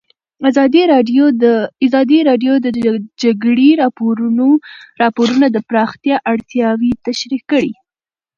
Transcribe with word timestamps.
ازادي 1.85 2.19
راډیو 2.27 2.53
د 2.63 2.65
د 2.75 2.77
جګړې 3.23 3.69
راپورونه 5.01 5.45
د 5.51 5.57
پراختیا 5.69 6.15
اړتیاوې 6.31 6.91
تشریح 7.05 7.41
کړي. 7.51 7.71